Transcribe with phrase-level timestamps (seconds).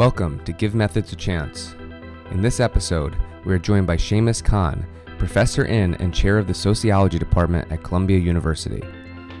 [0.00, 1.74] Welcome to Give Methods a Chance.
[2.30, 3.14] In this episode,
[3.44, 4.86] we are joined by Shamus Khan,
[5.18, 8.80] professor in and chair of the sociology department at Columbia University.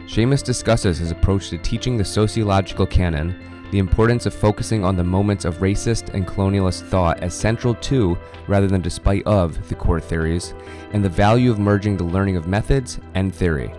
[0.04, 3.34] Seamus discusses his approach to teaching the sociological canon,
[3.70, 8.18] the importance of focusing on the moments of racist and colonialist thought as central to,
[8.46, 10.52] rather than despite of, the core theories,
[10.92, 13.72] and the value of merging the learning of methods and theory.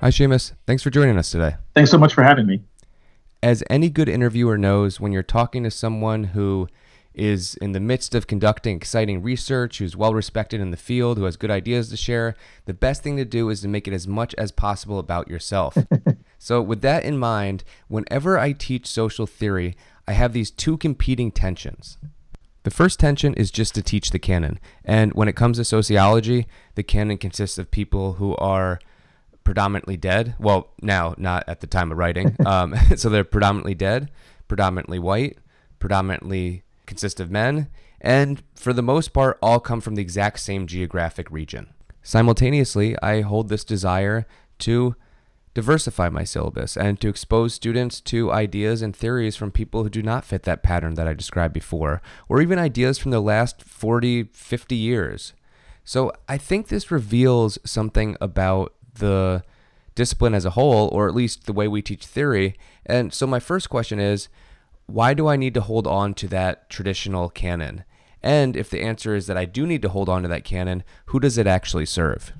[0.00, 0.52] Hi, Shamus.
[0.66, 1.56] Thanks for joining us today.
[1.74, 2.62] Thanks so much for having me.
[3.42, 6.68] As any good interviewer knows, when you're talking to someone who
[7.12, 11.24] is in the midst of conducting exciting research, who's well respected in the field, who
[11.24, 14.08] has good ideas to share, the best thing to do is to make it as
[14.08, 15.76] much as possible about yourself.
[16.38, 19.76] so, with that in mind, whenever I teach social theory,
[20.08, 21.98] I have these two competing tensions.
[22.62, 24.60] The first tension is just to teach the canon.
[24.82, 28.78] And when it comes to sociology, the canon consists of people who are
[29.50, 30.36] predominantly dead.
[30.38, 32.36] Well, now, not at the time of writing.
[32.46, 34.10] Um, so they're predominantly dead,
[34.46, 35.38] predominantly white,
[35.78, 37.68] predominantly consist of men,
[38.00, 41.74] and for the most part, all come from the exact same geographic region.
[42.02, 44.26] Simultaneously, I hold this desire
[44.60, 44.94] to
[45.54, 50.02] diversify my syllabus and to expose students to ideas and theories from people who do
[50.02, 54.24] not fit that pattern that I described before, or even ideas from the last 40,
[54.32, 55.34] 50 years.
[55.84, 59.42] So I think this reveals something about the
[59.94, 62.56] discipline as a whole, or at least the way we teach theory.
[62.86, 64.28] And so, my first question is
[64.86, 67.84] why do I need to hold on to that traditional canon?
[68.22, 70.82] And if the answer is that I do need to hold on to that canon,
[71.06, 72.32] who does it actually serve?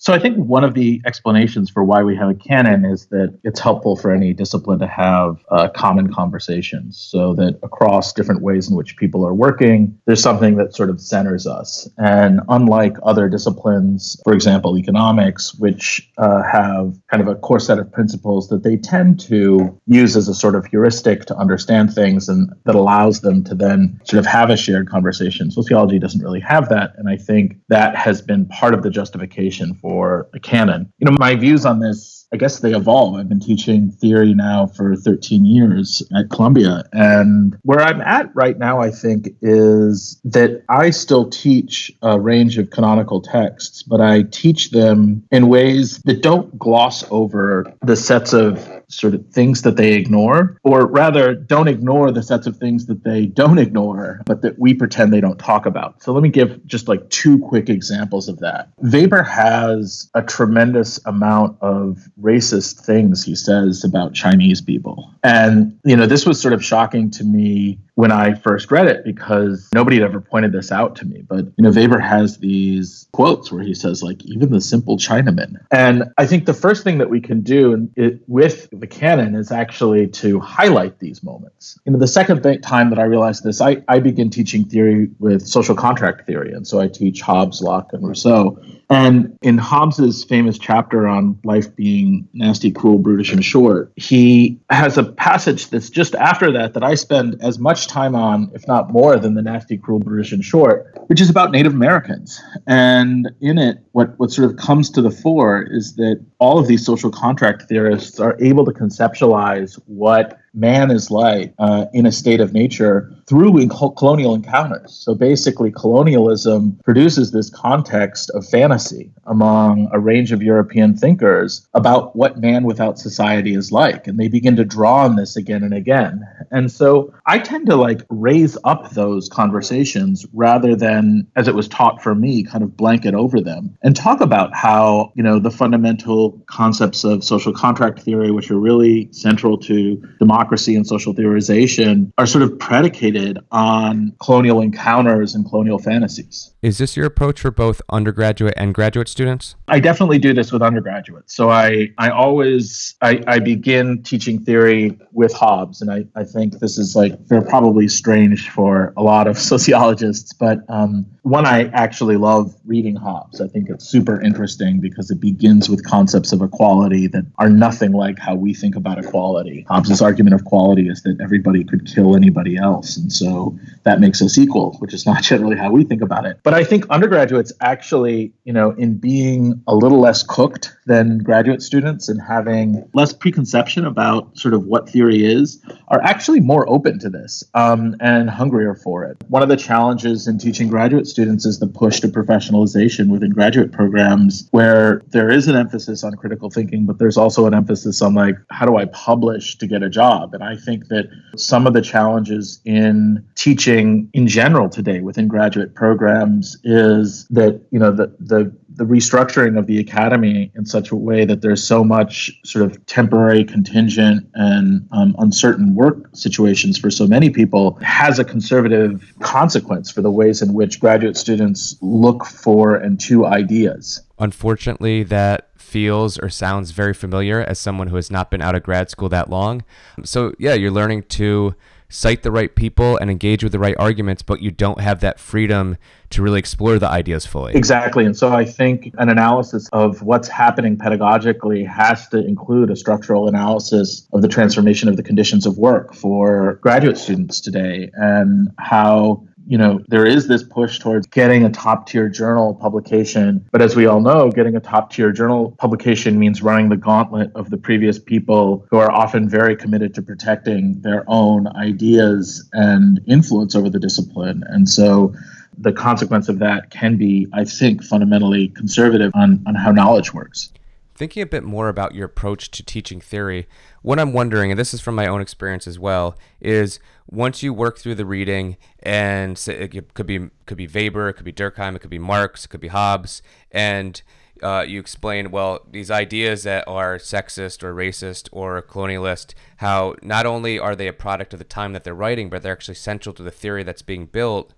[0.00, 3.36] So I think one of the explanations for why we have a canon is that
[3.42, 8.70] it's helpful for any discipline to have uh, common conversations so that across different ways
[8.70, 11.88] in which people are working, there's something that sort of centers us.
[11.98, 17.80] And unlike other disciplines, for example, economics, which uh, have kind of a core set
[17.80, 22.28] of principles that they tend to use as a sort of heuristic to understand things
[22.28, 25.50] and that allows them to then sort of have a shared conversation.
[25.50, 26.92] Sociology doesn't really have that.
[26.98, 30.92] And I think that has been part of the justification for for a canon.
[30.98, 33.14] You know, my views on this, I guess they evolve.
[33.14, 36.84] I've been teaching theory now for 13 years at Columbia.
[36.92, 42.58] And where I'm at right now, I think, is that I still teach a range
[42.58, 48.34] of canonical texts, but I teach them in ways that don't gloss over the sets
[48.34, 52.86] of sort of things that they ignore, or rather, don't ignore the sets of things
[52.86, 56.02] that they don't ignore, but that we pretend they don't talk about.
[56.02, 58.70] So let me give just like two quick examples of that.
[58.78, 65.12] Weber has a tremendous amount of racist things he says about Chinese people.
[65.22, 69.02] And, you know, this was sort of shocking to me when I first read it
[69.02, 71.22] because nobody had ever pointed this out to me.
[71.28, 75.56] But you know, Weber has these quotes where he says, like, even the simple Chinaman.
[75.72, 79.50] And I think the first thing that we can do it, with the canon is
[79.50, 81.76] actually to highlight these moments.
[81.86, 85.44] You know, the second time that I realized this, I, I begin teaching theory with
[85.44, 86.52] social contract theory.
[86.52, 88.62] And so I teach Hobbes, Locke, and Rousseau.
[88.90, 94.96] And in Hobbes's famous chapter on life being nasty, cruel, brutish, and short, he has
[94.96, 98.90] a passage that's just after that that I spend as much time on, if not
[98.90, 102.40] more, than the nasty, cruel, brutish, and short, which is about Native Americans.
[102.66, 106.66] And in it, what, what sort of comes to the fore is that all of
[106.66, 112.12] these social contract theorists are able to conceptualize what man is like uh, in a
[112.12, 114.92] state of nature through in colonial encounters.
[114.92, 122.16] So basically, colonialism produces this context of fantasy among a range of European thinkers about
[122.16, 124.06] what man without society is like.
[124.06, 126.26] And they begin to draw on this again and again.
[126.50, 131.68] And so I tend to like raise up those conversations rather than, as it was
[131.68, 135.50] taught for me, kind of blanket over them and talk about how, you know, the
[135.50, 142.12] fundamental concepts of social contract theory, which are really central to democracy and social theorization,
[142.18, 146.52] are sort of predicated on colonial encounters and colonial fantasies.
[146.60, 149.54] Is this your approach for both undergraduate and graduate students?
[149.68, 151.32] I definitely do this with undergraduates.
[151.32, 156.58] So I, I always I, I begin teaching theory with Hobbes, and I, I think
[156.58, 161.68] this is like they're probably strange for a lot of sociologists, but um, one I
[161.68, 163.40] actually love reading Hobbes.
[163.40, 167.92] I think it's super interesting because it begins with concepts of equality that are nothing
[167.92, 169.64] like how we think about equality.
[169.68, 174.20] Hobbes's argument of equality is that everybody could kill anybody else, and so that makes
[174.22, 176.40] us equal, which is not generally how we think about it.
[176.48, 181.60] But I think undergraduates actually, you know, in being a little less cooked than graduate
[181.60, 186.98] students and having less preconception about sort of what theory is, are actually more open
[187.00, 189.18] to this um, and hungrier for it.
[189.28, 193.70] One of the challenges in teaching graduate students is the push to professionalization within graduate
[193.70, 198.14] programs, where there is an emphasis on critical thinking, but there's also an emphasis on
[198.14, 200.32] like, how do I publish to get a job?
[200.32, 205.74] And I think that some of the challenges in teaching in general today within graduate
[205.74, 210.96] programs is that, you know, the, the the restructuring of the academy in such a
[210.96, 216.88] way that there's so much sort of temporary, contingent, and um, uncertain work situations for
[216.88, 222.24] so many people has a conservative consequence for the ways in which graduate students look
[222.24, 224.00] for and to ideas.
[224.20, 228.62] Unfortunately, that feels or sounds very familiar as someone who has not been out of
[228.62, 229.64] grad school that long.
[230.04, 231.54] So, yeah, you're learning to
[231.90, 235.18] cite the right people and engage with the right arguments, but you don't have that
[235.18, 235.76] freedom
[236.10, 237.54] to really explore the ideas fully.
[237.54, 238.04] Exactly.
[238.04, 243.28] And so I think an analysis of what's happening pedagogically has to include a structural
[243.28, 249.22] analysis of the transformation of the conditions of work for graduate students today and how
[249.48, 253.46] you know, there is this push towards getting a top tier journal publication.
[253.50, 257.32] But as we all know, getting a top tier journal publication means running the gauntlet
[257.34, 263.00] of the previous people who are often very committed to protecting their own ideas and
[263.06, 264.44] influence over the discipline.
[264.48, 265.14] And so
[265.56, 270.52] the consequence of that can be, I think, fundamentally conservative on, on how knowledge works.
[270.98, 273.46] Thinking a bit more about your approach to teaching theory,
[273.82, 277.54] what I'm wondering, and this is from my own experience as well, is once you
[277.54, 281.76] work through the reading, and it could be could be Weber, it could be Durkheim,
[281.76, 283.22] it could be Marx, it could be Hobbes,
[283.52, 284.02] and
[284.42, 290.26] uh, you explain well these ideas that are sexist or racist or colonialist, how not
[290.26, 293.12] only are they a product of the time that they're writing, but they're actually central
[293.12, 294.52] to the theory that's being built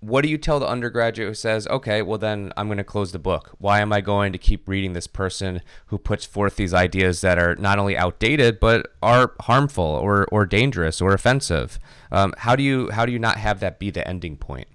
[0.00, 3.12] what do you tell the undergraduate who says, okay, well, then I'm going to close
[3.12, 3.50] the book?
[3.58, 7.38] Why am I going to keep reading this person who puts forth these ideas that
[7.38, 11.78] are not only outdated, but are harmful or, or dangerous or offensive?
[12.10, 14.68] Um, how, do you, how do you not have that be the ending point?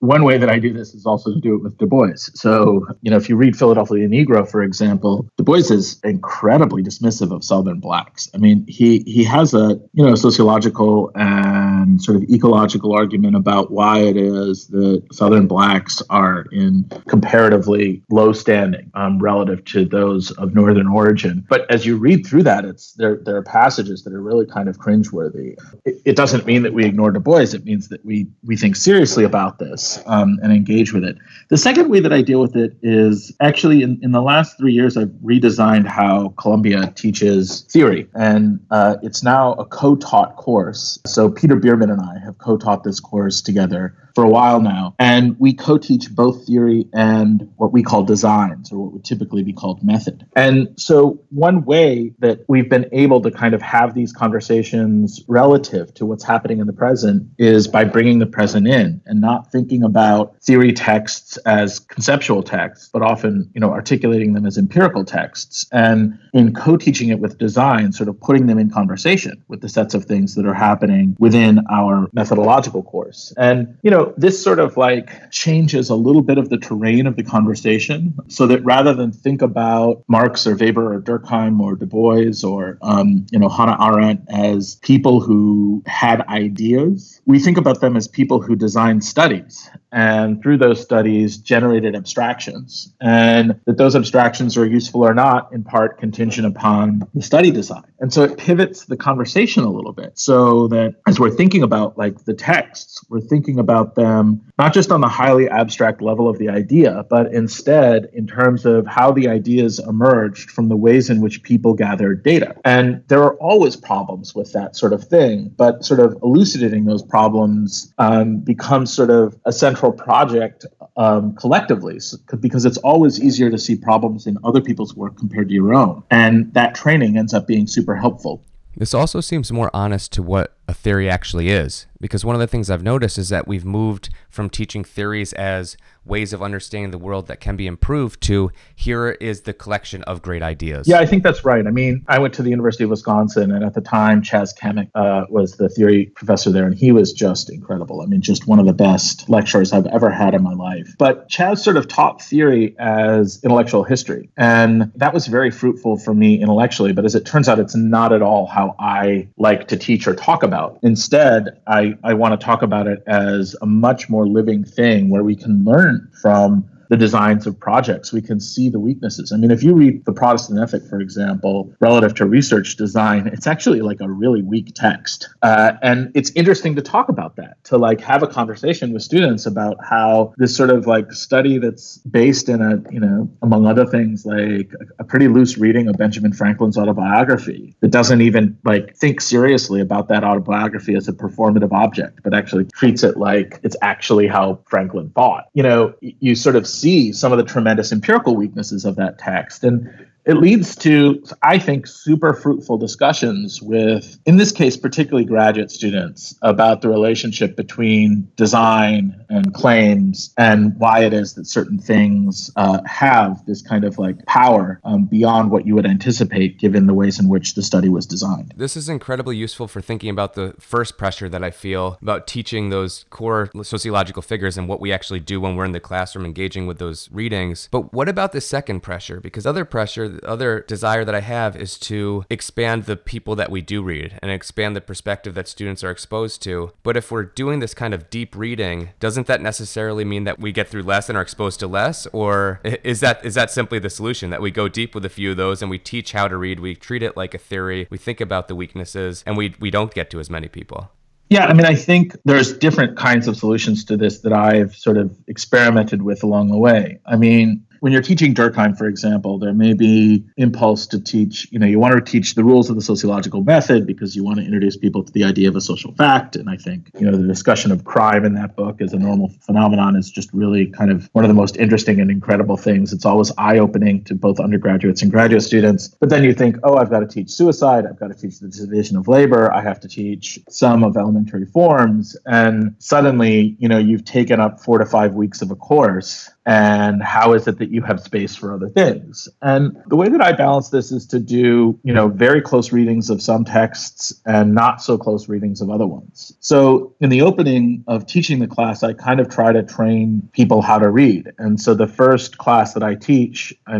[0.00, 2.12] One way that I do this is also to do it with Du Bois.
[2.16, 7.30] So, you know, if you read Philadelphia Negro, for example, Du Bois is incredibly dismissive
[7.34, 8.28] of Southern blacks.
[8.34, 13.70] I mean, he he has a you know sociological and sort of ecological argument about
[13.70, 20.30] why it is that Southern blacks are in comparatively low standing um, relative to those
[20.32, 21.44] of Northern origin.
[21.48, 24.68] But as you read through that, it's there there are passages that are really kind
[24.68, 25.56] of cringeworthy.
[25.84, 27.52] It, it doesn't mean that we ignore Du Bois.
[27.52, 31.16] It means that we we think seriously about this um, and engage with it.
[31.48, 34.72] The second way that I deal with it is actually in, in the last three
[34.72, 38.08] years, I've redesigned how Columbia teaches theory.
[38.14, 40.98] And uh, it's now a co taught course.
[41.06, 44.94] So Peter Bearman and I have co taught this course together for a while now.
[44.98, 49.42] And we co teach both theory and what we call designs, or what would typically
[49.42, 50.26] be called method.
[50.36, 55.94] And so, one way that we've been able to kind of have these conversations relative
[55.94, 59.82] to what's happening in the present is by bringing the present in and not thinking
[59.82, 65.64] about theory texts as conceptual texts, but often, you know, articulating them as empirical texts.
[65.72, 69.68] And in co teaching it with design, sort of putting them in conversation with the
[69.70, 73.32] sets of things that are happening within our methodological course.
[73.38, 77.16] And, you know, this sort of like changes a little bit of the terrain of
[77.16, 81.86] the conversation so that rather than think about Marx or Weber or Durkheim or Du
[81.86, 87.80] Bois or, um, you know, Hannah Arendt as people who had ideas, we think about
[87.80, 92.92] them as people who designed studies and through those studies generated abstractions.
[93.00, 97.84] And that those abstractions are useful or not in part contingent upon the study design.
[98.00, 101.98] And so it pivots the conversation a little bit so that as we're thinking about
[101.98, 106.38] like the texts we're thinking about them not just on the highly abstract level of
[106.38, 111.20] the idea but instead in terms of how the ideas emerged from the ways in
[111.20, 112.54] which people gathered data.
[112.64, 117.02] And there are always problems with that sort of thing but sort of elucidating those
[117.02, 123.20] problems um, becomes sort of a central central project um, collectively so, because it's always
[123.20, 126.02] easier to see problems in other people's work compared to your own.
[126.10, 128.42] And that training ends up being super helpful.
[128.76, 131.86] This also seems more honest to what a theory actually is.
[132.00, 135.76] Because one of the things I've noticed is that we've moved from teaching theories as
[136.04, 140.22] ways of understanding the world that can be improved to here is the collection of
[140.22, 140.88] great ideas.
[140.88, 141.66] Yeah, I think that's right.
[141.66, 144.90] I mean, I went to the University of Wisconsin, and at the time, Chaz Camic
[144.94, 148.00] uh, was the theory professor there, and he was just incredible.
[148.00, 150.94] I mean, just one of the best lecturers I've ever had in my life.
[150.98, 156.14] But Chaz sort of taught theory as intellectual history, and that was very fruitful for
[156.14, 156.92] me intellectually.
[156.92, 160.14] But as it turns out, it's not at all how I like to teach or
[160.14, 160.78] talk about.
[160.82, 165.24] Instead, I, I want to talk about it as a much more living thing where
[165.24, 168.12] we can learn from the designs of projects.
[168.12, 169.32] We can see the weaknesses.
[169.32, 173.46] I mean, if you read the Protestant ethic, for example, relative to research design, it's
[173.46, 175.28] actually like a really weak text.
[175.42, 179.46] Uh, and it's interesting to talk about that, to like have a conversation with students
[179.46, 183.86] about how this sort of like study that's based in a, you know, among other
[183.86, 189.20] things, like a pretty loose reading of Benjamin Franklin's autobiography that doesn't even like think
[189.20, 194.26] seriously about that autobiography as a performative object, but actually treats it like it's actually
[194.26, 195.46] how Franklin thought.
[195.54, 199.64] You know, you sort of see some of the tremendous empirical weaknesses of that text.
[199.64, 205.70] And it leads to, I think, super fruitful discussions with, in this case, particularly graduate
[205.70, 212.50] students about the relationship between design and claims and why it is that certain things
[212.56, 216.94] uh, have this kind of like power um, beyond what you would anticipate given the
[216.94, 218.52] ways in which the study was designed.
[218.56, 222.70] This is incredibly useful for thinking about the first pressure that I feel about teaching
[222.70, 226.66] those core sociological figures and what we actually do when we're in the classroom engaging
[226.66, 227.68] with those readings.
[227.70, 229.20] But what about the second pressure?
[229.20, 233.50] Because other pressure, the other desire that I have is to expand the people that
[233.50, 236.72] we do read and expand the perspective that students are exposed to.
[236.82, 240.52] But if we're doing this kind of deep reading, doesn't that necessarily mean that we
[240.52, 242.06] get through less and are exposed to less?
[242.08, 245.32] Or is that is that simply the solution that we go deep with a few
[245.32, 247.98] of those and we teach how to read, we treat it like a theory, we
[247.98, 250.90] think about the weaknesses, and we we don't get to as many people?
[251.28, 254.96] Yeah, I mean, I think there's different kinds of solutions to this that I've sort
[254.96, 256.98] of experimented with along the way.
[257.06, 261.58] I mean, when you're teaching Durkheim, for example, there may be impulse to teach, you
[261.58, 264.44] know, you want to teach the rules of the sociological method because you want to
[264.44, 266.36] introduce people to the idea of a social fact.
[266.36, 269.30] And I think, you know, the discussion of crime in that book as a normal
[269.40, 272.92] phenomenon is just really kind of one of the most interesting and incredible things.
[272.92, 275.88] It's always eye opening to both undergraduates and graduate students.
[275.88, 277.86] But then you think, oh, I've got to teach suicide.
[277.86, 279.52] I've got to teach the division of labor.
[279.52, 282.16] I have to teach some of elementary forms.
[282.26, 287.00] And suddenly, you know, you've taken up four to five weeks of a course and
[287.00, 289.28] how is it that you have space for other things?
[289.40, 293.08] And the way that i balance this is to do you know very close readings
[293.08, 296.36] of some texts and not so close readings of other ones.
[296.40, 300.60] So in the opening of teaching the class i kind of try to train people
[300.60, 301.30] how to read.
[301.38, 303.76] And so the first class that i teach i,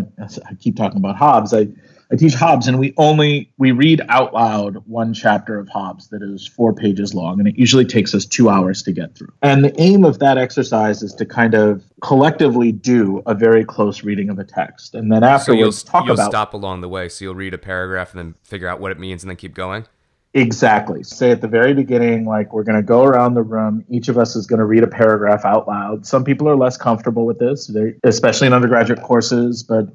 [0.49, 1.67] I keep talking about hobbes i
[2.13, 6.23] I teach Hobbes, and we only we read out loud one chapter of Hobbes that
[6.23, 9.33] is four pages long, and it usually takes us two hours to get through.
[9.43, 14.03] And the aim of that exercise is to kind of collectively do a very close
[14.03, 16.31] reading of a text, and then afterwards so you'll, talk you'll about.
[16.31, 18.99] stop along the way, so you'll read a paragraph and then figure out what it
[18.99, 19.87] means, and then keep going.
[20.33, 21.03] Exactly.
[21.03, 23.85] Say at the very beginning, like we're going to go around the room.
[23.89, 26.07] Each of us is going to read a paragraph out loud.
[26.07, 27.69] Some people are less comfortable with this,
[28.05, 29.89] especially in undergraduate courses, but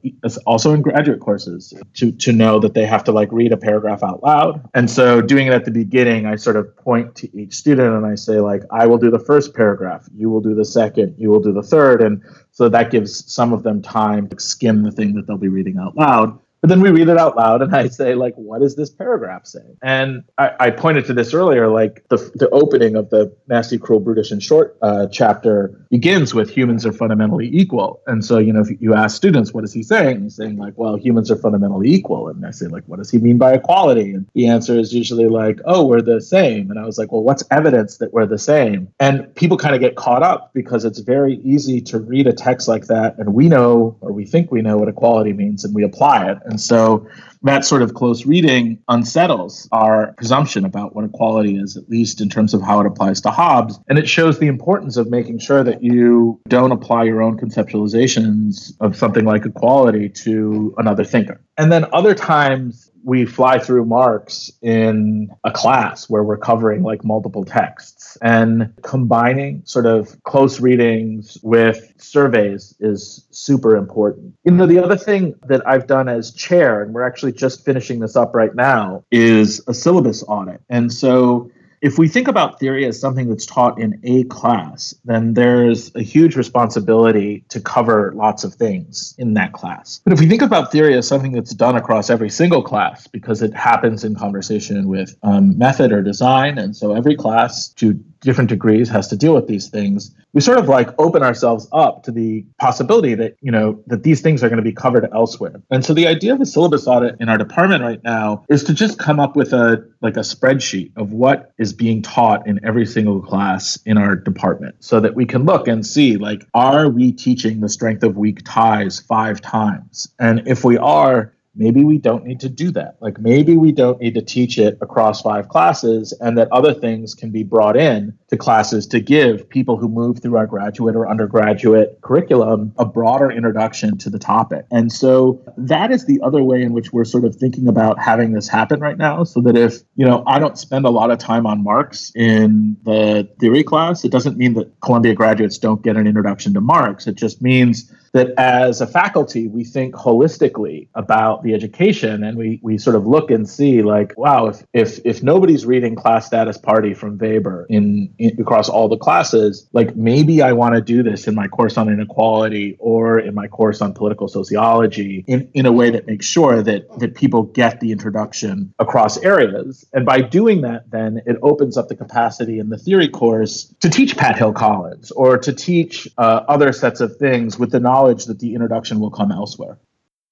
[0.46, 4.04] also in graduate courses, to, to know that they have to like read a paragraph
[4.04, 4.68] out loud.
[4.74, 8.06] And so, doing it at the beginning, I sort of point to each student and
[8.06, 11.30] I say, like, I will do the first paragraph, you will do the second, you
[11.30, 12.02] will do the third.
[12.02, 15.48] And so that gives some of them time to skim the thing that they'll be
[15.48, 16.38] reading out loud.
[16.66, 19.46] But then we read it out loud, and I say, like, what does this paragraph
[19.46, 19.60] say?
[19.84, 24.00] And I, I pointed to this earlier, like the, the opening of the nasty, cruel,
[24.00, 28.02] brutish, and short uh, chapter begins with humans are fundamentally equal.
[28.08, 30.24] And so, you know, if you ask students, what is he saying?
[30.24, 32.30] He's saying, like, well, humans are fundamentally equal.
[32.30, 34.16] And I say, like, what does he mean by equality?
[34.16, 36.72] And the answer is usually like, oh, we're the same.
[36.72, 38.92] And I was like, well, what's evidence that we're the same?
[39.00, 42.68] And people kind of get caught up because it's very easy to read a text
[42.68, 45.84] like that, and we know, or we think we know what equality means, and we
[45.84, 46.40] apply it.
[46.46, 47.06] And and so
[47.44, 52.30] that sort of close reading unsettles our presumption about what equality is, at least in
[52.30, 53.78] terms of how it applies to Hobbes.
[53.90, 58.72] And it shows the importance of making sure that you don't apply your own conceptualizations
[58.80, 61.42] of something like equality to another thinker.
[61.58, 67.04] And then other times, we fly through Marx in a class where we're covering like
[67.04, 74.34] multiple texts and combining sort of close readings with surveys is super important.
[74.44, 78.00] You know, the other thing that I've done as chair, and we're actually just finishing
[78.00, 80.62] this up right now, is a syllabus audit.
[80.70, 85.34] And so if we think about theory as something that's taught in a class, then
[85.34, 90.02] there's a huge responsibility to cover lots of things in that class.
[90.04, 93.42] But if we think about theory as something that's done across every single class, because
[93.42, 98.50] it happens in conversation with um, method or design, and so every class to different
[98.50, 102.12] degrees has to deal with these things we sort of like open ourselves up to
[102.12, 105.62] the possibility that you know that these things are going to be covered elsewhere.
[105.72, 108.74] And so the idea of a syllabus audit in our department right now is to
[108.74, 112.86] just come up with a like a spreadsheet of what is being taught in every
[112.86, 117.14] single class in our department so that we can look and see like are we
[117.14, 120.10] teaching the strength of weak ties five times?
[120.20, 122.98] And if we are maybe we don't need to do that.
[123.00, 127.14] Like maybe we don't need to teach it across five classes and that other things
[127.14, 131.08] can be brought in to classes to give people who move through our graduate or
[131.08, 134.66] undergraduate curriculum a broader introduction to the topic.
[134.72, 138.34] And so that is the other way in which we're sort of thinking about having
[138.34, 141.20] this happen right now so that if, you know, I don't spend a lot of
[141.20, 145.96] time on Marx in the theory class, it doesn't mean that Columbia graduates don't get
[145.96, 147.08] an introduction to Marx.
[147.08, 152.62] It just means that as a faculty, we think holistically about the education and we,
[152.64, 156.58] we sort of look and see like, wow, if, if, if nobody's reading class status
[156.58, 161.04] party from Weber in, in across all the classes, like maybe I want to do
[161.04, 165.66] this in my course on inequality or in my course on political sociology in, in
[165.66, 169.84] a way that makes sure that, that people get the introduction across areas.
[169.92, 173.90] And by doing that, then it opens up the capacity in the theory course to
[173.90, 178.05] teach Pat Hill Collins or to teach uh, other sets of things with the knowledge
[178.06, 179.80] knowledge that the introduction will come elsewhere.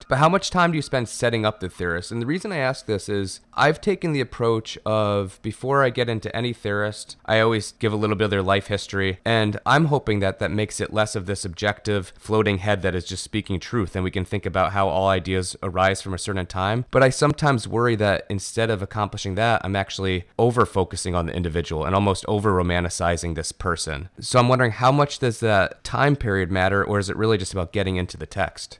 [0.07, 2.12] But how much time do you spend setting up the theorist?
[2.12, 6.10] And the reason I ask this is I've taken the approach of before I get
[6.10, 9.19] into any theorist, I always give a little bit of their life history.
[9.25, 13.05] And I'm hoping that that makes it less of this objective floating head that is
[13.05, 13.95] just speaking truth.
[13.95, 16.86] And we can think about how all ideas arise from a certain time.
[16.91, 21.36] But I sometimes worry that instead of accomplishing that, I'm actually over focusing on the
[21.36, 24.10] individual and almost over romanticizing this person.
[24.19, 27.53] So I'm wondering how much does that time period matter, or is it really just
[27.53, 28.79] about getting into the text?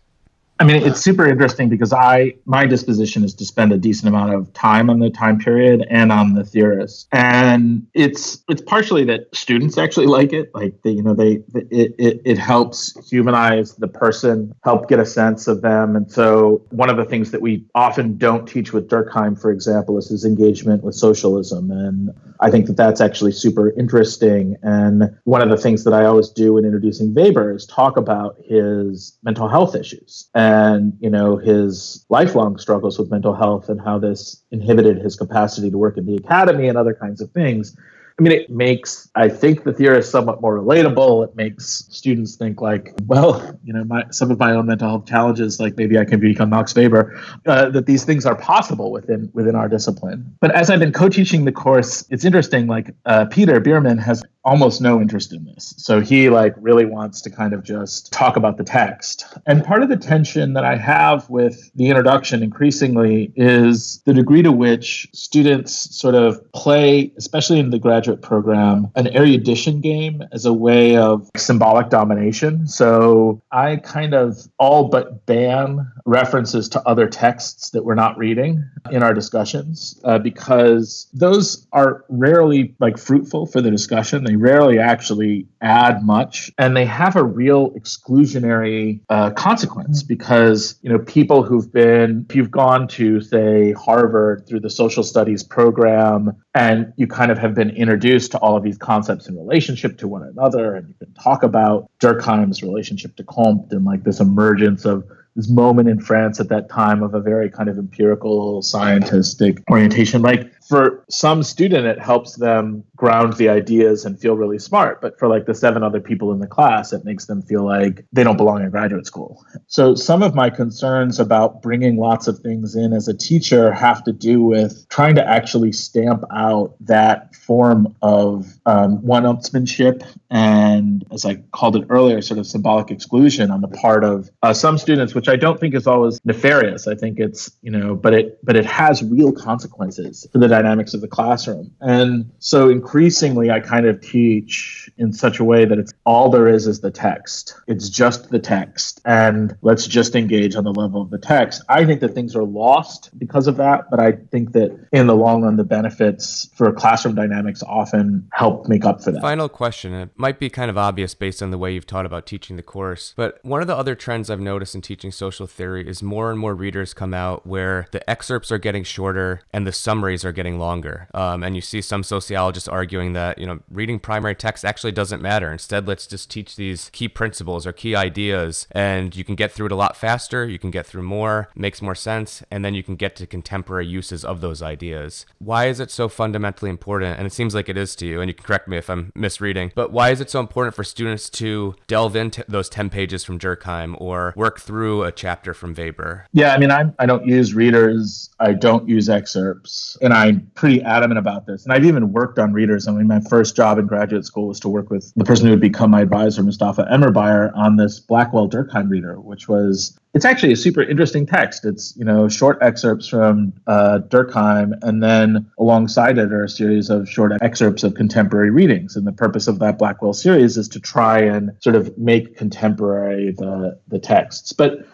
[0.60, 4.34] I mean, it's super interesting because I my disposition is to spend a decent amount
[4.34, 9.34] of time on the time period and on the theorists, and it's it's partially that
[9.34, 13.88] students actually like it, like they, you know they it, it it helps humanize the
[13.88, 17.66] person, help get a sense of them, and so one of the things that we
[17.74, 22.12] often don't teach with Durkheim, for example, is his engagement with socialism, and
[22.44, 24.58] I think that that's actually super interesting.
[24.64, 28.36] And one of the things that I always do in introducing Weber is talk about
[28.44, 33.98] his mental health issues and you know his lifelong struggles with mental health and how
[33.98, 37.78] this inhibited his capacity to work in the academy and other kinds of things
[38.24, 41.26] I mean, it makes, I think, the theorist somewhat more relatable.
[41.28, 45.06] It makes students think, like, well, you know, my, some of my own mental health
[45.06, 49.30] challenges, like maybe I can become Max Weber, uh, that these things are possible within
[49.34, 50.34] within our discipline.
[50.40, 52.68] But as I've been co-teaching the course, it's interesting.
[52.68, 57.22] Like uh, Peter Bearman has almost no interest in this, so he like really wants
[57.22, 59.26] to kind of just talk about the text.
[59.46, 64.42] And part of the tension that I have with the introduction increasingly is the degree
[64.42, 70.46] to which students sort of play, especially in the graduate program an erudition game as
[70.46, 72.68] a way of symbolic domination.
[72.68, 78.64] So I kind of all but ban references to other texts that we're not reading
[78.92, 84.24] in our discussions uh, because those are rarely like fruitful for the discussion.
[84.24, 90.90] They rarely actually add much, and they have a real exclusionary uh, consequence because you
[90.90, 96.36] know people who've been if you've gone to say Harvard through the social studies program
[96.56, 100.08] and you kind of have been introduced to all of these concepts in relationship to
[100.08, 104.86] one another and you can talk about durkheim's relationship to comte and like this emergence
[104.86, 105.04] of
[105.36, 110.22] this moment in france at that time of a very kind of empirical scientific orientation
[110.22, 115.18] like for some student it helps them ground the ideas and feel really smart but
[115.20, 118.24] for like the seven other people in the class it makes them feel like they
[118.24, 119.46] don't belong in graduate school.
[119.68, 124.04] So some of my concerns about bringing lots of things in as a teacher have
[124.06, 131.26] to do with trying to actually stamp out that form of um, one-upsmanship and as
[131.26, 135.14] i called it earlier sort of symbolic exclusion on the part of uh, some students
[135.14, 136.88] which i don't think is always nefarious.
[136.88, 140.94] I think it's you know but it but it has real consequences for the dynamics
[140.94, 141.74] of the classroom.
[141.82, 146.48] And so increasingly, I kind of teach in such a way that it's all there
[146.48, 147.56] is is the text.
[147.68, 149.02] It's just the text.
[149.06, 151.64] And let's just engage on the level of the text.
[151.70, 155.16] I think that things are lost because of that, but I think that in the
[155.16, 159.22] long run, the benefits for classroom dynamics often help make up for that.
[159.22, 159.94] Final question.
[159.94, 162.64] It might be kind of obvious based on the way you've taught about teaching the
[162.64, 166.30] course, but one of the other trends I've noticed in teaching social theory is more
[166.30, 170.32] and more readers come out where the excerpts are getting shorter and the summaries are
[170.32, 171.08] getting getting longer.
[171.14, 175.22] Um, and you see some sociologists arguing that, you know, reading primary text actually doesn't
[175.22, 175.50] matter.
[175.50, 179.68] Instead, let's just teach these key principles or key ideas, and you can get through
[179.68, 180.46] it a lot faster.
[180.46, 183.88] You can get through more, makes more sense, and then you can get to contemporary
[183.88, 185.26] uses of those ideas.
[185.40, 187.18] Why is it so fundamentally important?
[187.18, 189.14] And it seems like it is to you, and you can correct me if I'm
[189.16, 193.24] misreading, but why is it so important for students to delve into those 10 pages
[193.24, 196.26] from Durkheim or work through a chapter from Weber?
[196.34, 200.52] Yeah, I mean, I, I don't use readers, I don't use excerpts, and I I'm
[200.56, 201.64] pretty adamant about this.
[201.64, 202.88] And I've even worked on readers.
[202.88, 205.52] I mean, my first job in graduate school was to work with the person who
[205.52, 210.54] would become my advisor, Mustafa Emirbayer, on this Blackwell Durkheim reader, which was it's actually
[210.54, 211.66] a super interesting text.
[211.66, 216.90] It's you know short excerpts from uh, Durkheim, and then alongside it are a series
[216.90, 218.96] of short excerpts of contemporary readings.
[218.96, 223.32] And the purpose of that Blackwell series is to try and sort of make contemporary
[223.32, 224.54] the the texts.
[224.54, 224.86] But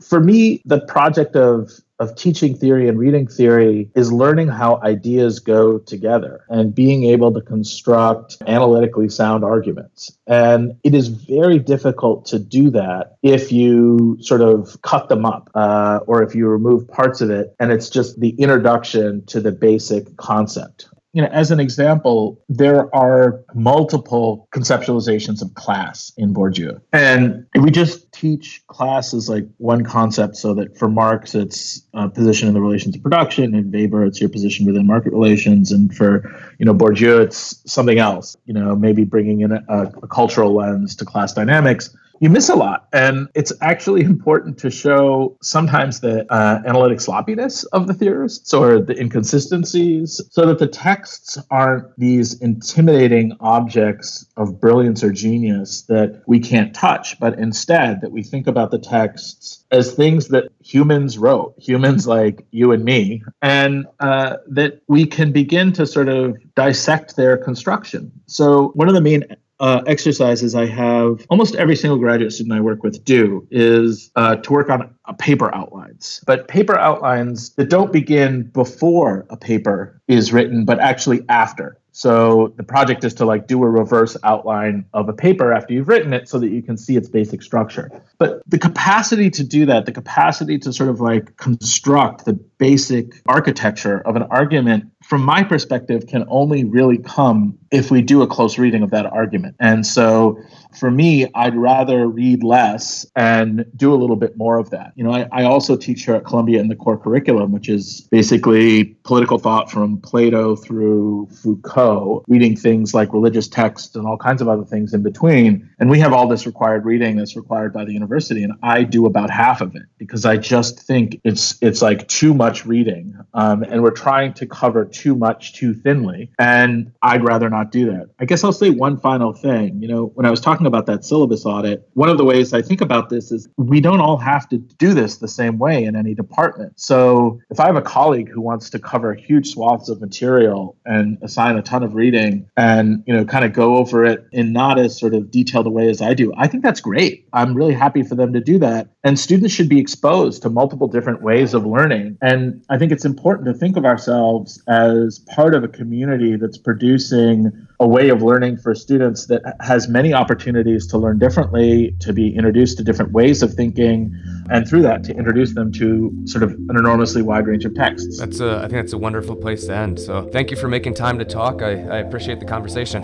[0.00, 5.40] for me, the project of of teaching theory and reading theory is learning how ideas
[5.40, 10.16] go together and being able to construct analytically sound arguments.
[10.26, 15.50] And it is very difficult to do that if you sort of cut them up
[15.54, 19.52] uh, or if you remove parts of it and it's just the introduction to the
[19.52, 26.80] basic concept you know, as an example, there are multiple conceptualizations of class in Bourdieu.
[26.92, 32.08] And we just teach class as like one concept so that for Marx, it's a
[32.08, 35.72] position in the relations of production, and Weber, it's your position within market relations.
[35.72, 36.22] And for,
[36.60, 40.94] you know, Bourdieu, it's something else, you know, maybe bringing in a, a cultural lens
[40.94, 42.88] to class dynamics you miss a lot.
[42.92, 48.80] And it's actually important to show sometimes the uh, analytic sloppiness of the theorists or
[48.80, 56.22] the inconsistencies so that the texts aren't these intimidating objects of brilliance or genius that
[56.26, 61.18] we can't touch, but instead that we think about the texts as things that humans
[61.18, 66.36] wrote, humans like you and me, and uh, that we can begin to sort of
[66.54, 68.10] dissect their construction.
[68.26, 69.24] So, one of the main
[69.60, 74.36] uh, exercises I have almost every single graduate student I work with do is uh,
[74.36, 76.22] to work on uh, paper outlines.
[76.26, 81.78] But paper outlines that don't begin before a paper is written, but actually after.
[81.98, 85.88] So the project is to like do a reverse outline of a paper after you've
[85.88, 87.90] written it so that you can see its basic structure.
[88.18, 93.22] But the capacity to do that, the capacity to sort of like construct the basic
[93.26, 98.26] architecture of an argument from my perspective can only really come if we do a
[98.26, 99.54] close reading of that argument.
[99.60, 100.38] And so
[100.78, 104.92] for me, I'd rather read less and do a little bit more of that.
[104.96, 108.02] You know, I, I also teach here at Columbia in the core curriculum, which is
[108.10, 114.42] basically political thought from Plato through Foucault, reading things like religious texts and all kinds
[114.42, 115.68] of other things in between.
[115.78, 119.06] And we have all this required reading that's required by the university, and I do
[119.06, 123.62] about half of it because I just think it's it's like too much reading, um,
[123.62, 126.30] and we're trying to cover too much too thinly.
[126.38, 128.10] And I'd rather not do that.
[128.18, 129.80] I guess I'll say one final thing.
[129.82, 132.62] You know, when I was talking about that syllabus audit, one of the ways I
[132.62, 135.96] think about this is we don't all have to do this the same way in
[135.96, 136.72] any department.
[136.76, 141.18] So if I have a colleague who wants to cover huge swaths of material and
[141.22, 144.78] assign a ton of reading and, you know, kind of go over it in not
[144.78, 147.26] as sort of detailed a way as I do, I think that's great.
[147.32, 148.88] I'm really happy for them to do that.
[149.04, 152.18] And students should be exposed to multiple different ways of learning.
[152.38, 156.56] And I think it's important to think of ourselves as part of a community that's
[156.56, 162.12] producing a way of learning for students that has many opportunities to learn differently, to
[162.12, 164.14] be introduced to different ways of thinking,
[164.50, 168.18] and through that to introduce them to sort of an enormously wide range of texts.
[168.18, 169.98] That's a, I think that's a wonderful place to end.
[169.98, 171.60] So thank you for making time to talk.
[171.60, 173.02] I, I appreciate the conversation.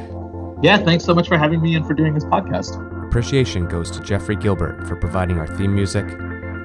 [0.62, 2.78] Yeah, thanks so much for having me and for doing this podcast.
[3.08, 6.06] Appreciation goes to Jeffrey Gilbert for providing our theme music,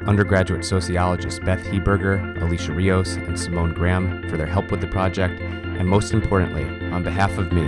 [0.05, 5.39] undergraduate sociologists Beth Heberger, Alicia Rios, and Simone Graham for their help with the project,
[5.41, 7.63] and most importantly, on behalf of me,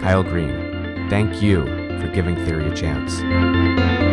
[0.00, 1.64] Kyle Green, thank you
[2.00, 4.09] for giving theory a chance.